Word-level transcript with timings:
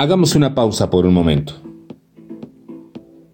Hagamos 0.00 0.34
una 0.34 0.54
pausa 0.54 0.88
por 0.88 1.04
un 1.04 1.12
momento. 1.12 1.52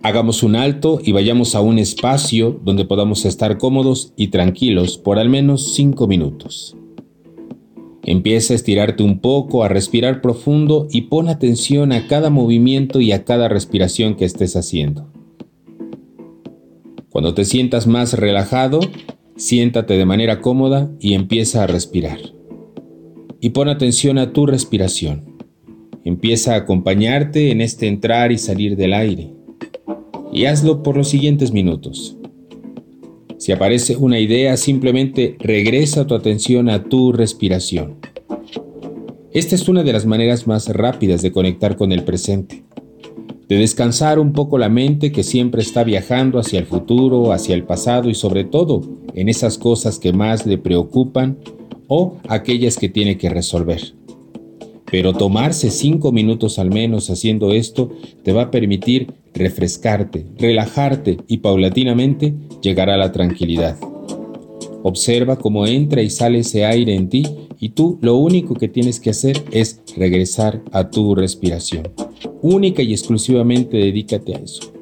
Hagamos 0.02 0.42
un 0.42 0.56
alto 0.56 0.98
y 1.00 1.12
vayamos 1.12 1.54
a 1.54 1.60
un 1.60 1.78
espacio 1.78 2.60
donde 2.64 2.84
podamos 2.84 3.24
estar 3.24 3.56
cómodos 3.56 4.12
y 4.16 4.28
tranquilos 4.28 4.98
por 4.98 5.20
al 5.20 5.28
menos 5.28 5.74
5 5.74 6.08
minutos. 6.08 6.76
Empieza 8.02 8.52
a 8.52 8.56
estirarte 8.56 9.04
un 9.04 9.20
poco, 9.20 9.62
a 9.62 9.68
respirar 9.68 10.20
profundo 10.20 10.88
y 10.90 11.02
pon 11.02 11.28
atención 11.28 11.92
a 11.92 12.08
cada 12.08 12.30
movimiento 12.30 13.00
y 13.00 13.12
a 13.12 13.24
cada 13.24 13.46
respiración 13.46 14.16
que 14.16 14.24
estés 14.24 14.56
haciendo. 14.56 15.06
Cuando 17.10 17.32
te 17.32 17.44
sientas 17.44 17.86
más 17.86 18.14
relajado, 18.14 18.80
siéntate 19.36 19.96
de 19.96 20.04
manera 20.04 20.40
cómoda 20.40 20.90
y 20.98 21.14
empieza 21.14 21.62
a 21.62 21.68
respirar. 21.68 22.18
Y 23.40 23.50
pon 23.50 23.68
atención 23.68 24.18
a 24.18 24.32
tu 24.32 24.46
respiración. 24.46 25.35
Empieza 26.06 26.54
a 26.54 26.58
acompañarte 26.58 27.50
en 27.50 27.60
este 27.60 27.88
entrar 27.88 28.30
y 28.30 28.38
salir 28.38 28.76
del 28.76 28.94
aire. 28.94 29.32
Y 30.32 30.44
hazlo 30.44 30.84
por 30.84 30.96
los 30.96 31.08
siguientes 31.08 31.50
minutos. 31.50 32.16
Si 33.38 33.50
aparece 33.50 33.96
una 33.96 34.20
idea, 34.20 34.56
simplemente 34.56 35.34
regresa 35.40 36.06
tu 36.06 36.14
atención 36.14 36.68
a 36.68 36.84
tu 36.84 37.10
respiración. 37.10 37.96
Esta 39.32 39.56
es 39.56 39.68
una 39.68 39.82
de 39.82 39.92
las 39.92 40.06
maneras 40.06 40.46
más 40.46 40.68
rápidas 40.68 41.22
de 41.22 41.32
conectar 41.32 41.74
con 41.74 41.90
el 41.90 42.04
presente, 42.04 42.62
de 43.48 43.56
descansar 43.56 44.20
un 44.20 44.32
poco 44.32 44.58
la 44.58 44.68
mente 44.68 45.10
que 45.10 45.24
siempre 45.24 45.60
está 45.60 45.82
viajando 45.82 46.38
hacia 46.38 46.60
el 46.60 46.66
futuro, 46.66 47.32
hacia 47.32 47.56
el 47.56 47.64
pasado 47.64 48.08
y 48.08 48.14
sobre 48.14 48.44
todo 48.44 48.80
en 49.12 49.28
esas 49.28 49.58
cosas 49.58 49.98
que 49.98 50.12
más 50.12 50.46
le 50.46 50.56
preocupan 50.56 51.38
o 51.88 52.18
aquellas 52.28 52.76
que 52.76 52.88
tiene 52.88 53.18
que 53.18 53.28
resolver. 53.28 54.05
Pero 54.90 55.12
tomarse 55.12 55.70
cinco 55.70 56.12
minutos 56.12 56.58
al 56.58 56.70
menos 56.70 57.10
haciendo 57.10 57.52
esto 57.52 57.90
te 58.22 58.32
va 58.32 58.42
a 58.42 58.50
permitir 58.50 59.12
refrescarte, 59.34 60.26
relajarte 60.38 61.18
y 61.26 61.38
paulatinamente 61.38 62.34
llegar 62.62 62.90
a 62.90 62.96
la 62.96 63.12
tranquilidad. 63.12 63.76
Observa 64.82 65.36
cómo 65.36 65.66
entra 65.66 66.02
y 66.02 66.10
sale 66.10 66.38
ese 66.38 66.64
aire 66.64 66.94
en 66.94 67.08
ti 67.08 67.24
y 67.58 67.70
tú 67.70 67.98
lo 68.00 68.16
único 68.16 68.54
que 68.54 68.68
tienes 68.68 69.00
que 69.00 69.10
hacer 69.10 69.42
es 69.50 69.82
regresar 69.96 70.62
a 70.72 70.90
tu 70.90 71.14
respiración. 71.14 71.88
Única 72.42 72.82
y 72.82 72.92
exclusivamente 72.92 73.76
dedícate 73.76 74.34
a 74.34 74.38
eso. 74.38 74.72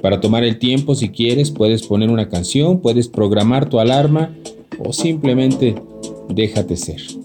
Para 0.00 0.20
tomar 0.20 0.44
el 0.44 0.58
tiempo, 0.58 0.94
si 0.94 1.08
quieres, 1.08 1.50
puedes 1.50 1.82
poner 1.82 2.10
una 2.10 2.28
canción, 2.28 2.80
puedes 2.80 3.08
programar 3.08 3.68
tu 3.68 3.78
alarma 3.78 4.34
o 4.78 4.92
simplemente 4.92 5.74
déjate 6.28 6.76
ser. 6.76 7.23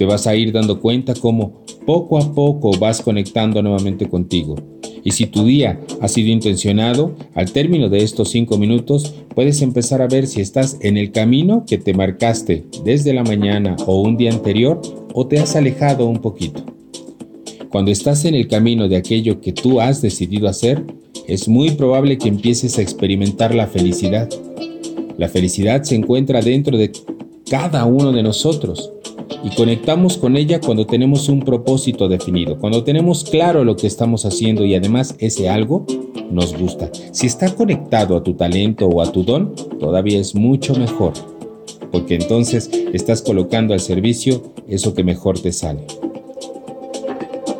Te 0.00 0.06
vas 0.06 0.26
a 0.26 0.34
ir 0.34 0.50
dando 0.50 0.80
cuenta 0.80 1.12
cómo 1.12 1.62
poco 1.84 2.16
a 2.16 2.34
poco 2.34 2.70
vas 2.78 3.02
conectando 3.02 3.60
nuevamente 3.60 4.08
contigo 4.08 4.56
y 5.04 5.10
si 5.10 5.26
tu 5.26 5.44
día 5.44 5.78
ha 6.00 6.08
sido 6.08 6.30
intencionado, 6.30 7.14
al 7.34 7.52
término 7.52 7.90
de 7.90 8.02
estos 8.02 8.30
cinco 8.30 8.56
minutos 8.56 9.12
puedes 9.34 9.60
empezar 9.60 10.00
a 10.00 10.08
ver 10.08 10.26
si 10.26 10.40
estás 10.40 10.78
en 10.80 10.96
el 10.96 11.12
camino 11.12 11.66
que 11.66 11.76
te 11.76 11.92
marcaste 11.92 12.64
desde 12.82 13.12
la 13.12 13.24
mañana 13.24 13.76
o 13.84 14.00
un 14.00 14.16
día 14.16 14.32
anterior 14.32 14.80
o 15.12 15.26
te 15.26 15.38
has 15.38 15.54
alejado 15.54 16.06
un 16.06 16.22
poquito. 16.22 16.64
Cuando 17.68 17.90
estás 17.90 18.24
en 18.24 18.34
el 18.34 18.48
camino 18.48 18.88
de 18.88 18.96
aquello 18.96 19.42
que 19.42 19.52
tú 19.52 19.82
has 19.82 20.00
decidido 20.00 20.48
hacer, 20.48 20.82
es 21.28 21.46
muy 21.46 21.72
probable 21.72 22.16
que 22.16 22.28
empieces 22.28 22.78
a 22.78 22.82
experimentar 22.82 23.54
la 23.54 23.66
felicidad. 23.66 24.30
La 25.18 25.28
felicidad 25.28 25.82
se 25.82 25.94
encuentra 25.94 26.40
dentro 26.40 26.78
de 26.78 26.90
cada 27.50 27.84
uno 27.84 28.12
de 28.12 28.22
nosotros 28.22 28.94
y 29.42 29.50
conectamos 29.54 30.18
con 30.18 30.36
ella 30.36 30.60
cuando 30.60 30.86
tenemos 30.86 31.28
un 31.28 31.40
propósito 31.40 32.08
definido, 32.08 32.58
cuando 32.58 32.84
tenemos 32.84 33.24
claro 33.24 33.64
lo 33.64 33.76
que 33.76 33.86
estamos 33.86 34.24
haciendo 34.24 34.64
y 34.64 34.74
además 34.74 35.14
ese 35.18 35.48
algo 35.48 35.86
nos 36.30 36.56
gusta. 36.56 36.90
Si 37.12 37.26
está 37.26 37.54
conectado 37.54 38.16
a 38.16 38.22
tu 38.22 38.34
talento 38.34 38.86
o 38.86 39.00
a 39.00 39.10
tu 39.10 39.24
don, 39.24 39.54
todavía 39.78 40.20
es 40.20 40.34
mucho 40.34 40.74
mejor, 40.74 41.12
porque 41.90 42.14
entonces 42.14 42.70
estás 42.92 43.22
colocando 43.22 43.74
al 43.74 43.80
servicio 43.80 44.52
eso 44.68 44.94
que 44.94 45.04
mejor 45.04 45.40
te 45.40 45.52
sale. 45.52 45.86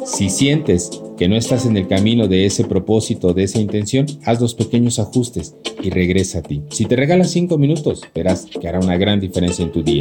Si 0.04 0.28
sientes 0.28 0.90
que 1.16 1.28
no 1.28 1.36
estás 1.36 1.66
en 1.66 1.76
el 1.76 1.86
camino 1.86 2.28
de 2.28 2.46
ese 2.46 2.64
propósito, 2.64 3.34
de 3.34 3.44
esa 3.44 3.60
intención, 3.60 4.06
haz 4.24 4.40
los 4.40 4.54
pequeños 4.54 4.98
ajustes 4.98 5.54
y 5.82 5.90
regresa 5.90 6.38
a 6.38 6.42
ti. 6.42 6.62
Si 6.70 6.86
te 6.86 6.96
regalas 6.96 7.30
cinco 7.30 7.58
minutos, 7.58 8.02
verás 8.14 8.46
que 8.46 8.68
hará 8.68 8.80
una 8.80 8.96
gran 8.96 9.20
diferencia 9.20 9.62
en 9.62 9.72
tu 9.72 9.82
día. 9.82 9.98